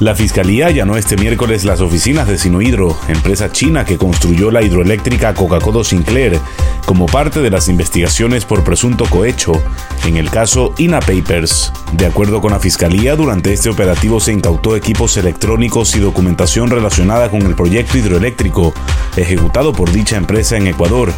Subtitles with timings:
[0.00, 5.34] La Fiscalía allanó este miércoles las oficinas de Sinohidro, empresa china que construyó la hidroeléctrica
[5.34, 6.38] Coca-Cola Sinclair,
[6.86, 9.52] como parte de las investigaciones por presunto cohecho
[10.06, 11.70] en el caso INA Papers.
[11.92, 17.30] De acuerdo con la Fiscalía, durante este operativo se incautó equipos electrónicos y documentación relacionada
[17.30, 18.72] con el proyecto hidroeléctrico
[19.18, 21.12] ejecutado por dicha empresa en Ecuador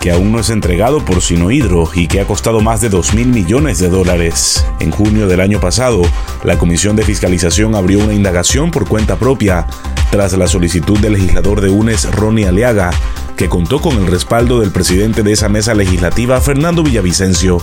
[0.00, 3.28] que aún no es entregado por Sinohidro y que ha costado más de 2 mil
[3.28, 4.64] millones de dólares.
[4.80, 6.02] En junio del año pasado,
[6.42, 9.66] la Comisión de Fiscalización abrió una indagación por cuenta propia
[10.10, 12.90] tras la solicitud del legislador de UNES, Ronnie Aliaga,
[13.36, 17.62] que contó con el respaldo del presidente de esa mesa legislativa, Fernando Villavicencio.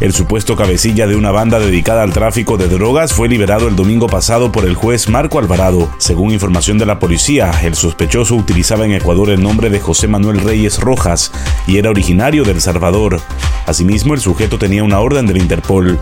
[0.00, 4.08] El supuesto cabecilla de una banda dedicada al tráfico de drogas fue liberado el domingo
[4.08, 5.88] pasado por el juez Marco Alvarado.
[5.98, 10.40] Según información de la policía, el sospechoso utilizaba en Ecuador el nombre de José Manuel
[10.40, 11.32] Reyes Rojas
[11.66, 13.20] y era originario de El Salvador.
[13.66, 16.00] Asimismo, el sujeto tenía una orden del Interpol.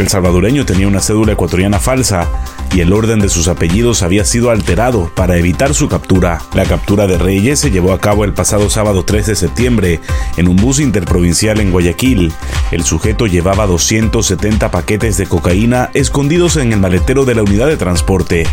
[0.00, 2.26] El salvadoreño tenía una cédula ecuatoriana falsa
[2.74, 6.40] y el orden de sus apellidos había sido alterado para evitar su captura.
[6.54, 10.00] La captura de Reyes se llevó a cabo el pasado sábado 3 de septiembre
[10.38, 12.32] en un bus interprovincial en Guayaquil.
[12.70, 17.76] El sujeto llevaba 270 paquetes de cocaína escondidos en el maletero de la unidad de
[17.76, 18.46] transporte.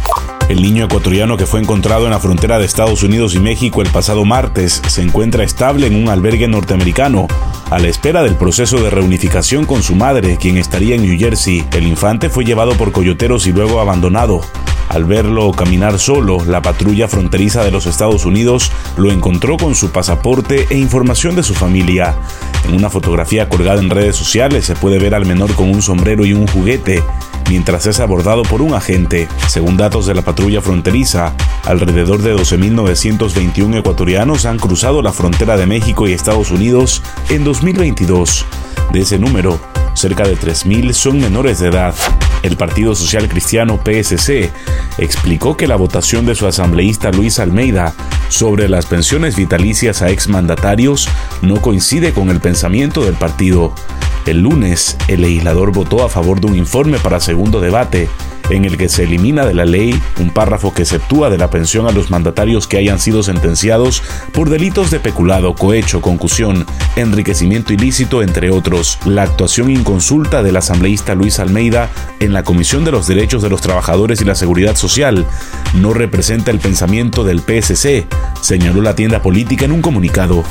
[0.49, 3.89] El niño ecuatoriano que fue encontrado en la frontera de Estados Unidos y México el
[3.89, 7.27] pasado martes se encuentra estable en un albergue norteamericano,
[7.69, 11.65] a la espera del proceso de reunificación con su madre, quien estaría en New Jersey.
[11.73, 14.41] El infante fue llevado por coyoteros y luego abandonado.
[14.89, 19.91] Al verlo caminar solo, la patrulla fronteriza de los Estados Unidos lo encontró con su
[19.91, 22.15] pasaporte e información de su familia.
[22.65, 26.25] En una fotografía colgada en redes sociales se puede ver al menor con un sombrero
[26.25, 27.03] y un juguete
[27.49, 29.27] mientras es abordado por un agente.
[29.47, 31.33] Según datos de la patrulla fronteriza,
[31.65, 38.45] alrededor de 12.921 ecuatorianos han cruzado la frontera de México y Estados Unidos en 2022.
[38.91, 39.59] De ese número,
[39.93, 41.95] cerca de 3.000 son menores de edad.
[42.43, 44.51] El Partido Social Cristiano PSC
[44.97, 47.93] explicó que la votación de su asambleísta Luis Almeida
[48.29, 51.09] sobre las pensiones vitalicias a exmandatarios
[51.41, 53.73] no coincide con el pensamiento del partido.
[54.27, 58.09] El lunes, el legislador votó a favor de un informe para segundo debate
[58.49, 61.87] en el que se elimina de la ley un párrafo que exceptúa de la pensión
[61.87, 66.65] a los mandatarios que hayan sido sentenciados por delitos de peculado, cohecho, concusión,
[66.97, 68.99] enriquecimiento ilícito, entre otros.
[69.05, 71.89] La actuación inconsulta del asambleísta Luis Almeida
[72.19, 75.25] en la Comisión de los Derechos de los Trabajadores y la Seguridad Social
[75.73, 78.05] no representa el pensamiento del PSC,
[78.41, 80.43] señaló la tienda política en un comunicado.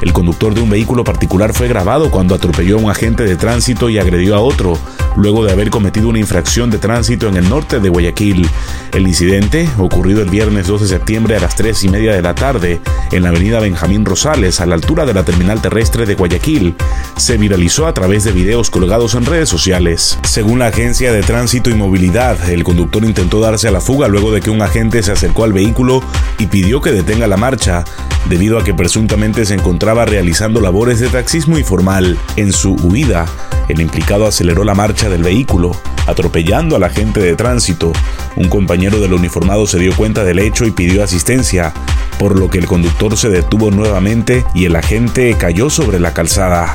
[0.00, 3.90] El conductor de un vehículo particular fue grabado cuando atropelló a un agente de tránsito
[3.90, 4.78] y agredió a otro,
[5.16, 8.48] luego de haber cometido una infracción de tránsito en el norte de Guayaquil.
[8.92, 12.34] El incidente, ocurrido el viernes 12 de septiembre a las 3 y media de la
[12.34, 16.76] tarde, en la avenida Benjamín Rosales, a la altura de la terminal terrestre de Guayaquil,
[17.18, 20.18] se viralizó a través de videos colgados en redes sociales.
[20.22, 24.32] Según la Agencia de Tránsito y Movilidad, el conductor intentó darse a la fuga luego
[24.32, 26.02] de que un agente se acercó al vehículo
[26.38, 27.84] y pidió que detenga la marcha,
[28.28, 32.16] debido a que presuntamente se encontraba realizando labores de taxismo informal.
[32.36, 33.26] En su huida,
[33.68, 35.72] el implicado aceleró la marcha del vehículo,
[36.06, 37.92] atropellando al agente de tránsito.
[38.36, 41.74] Un compañero del uniformado se dio cuenta del hecho y pidió asistencia,
[42.18, 46.74] por lo que el conductor se detuvo nuevamente y el agente cayó sobre la calzada.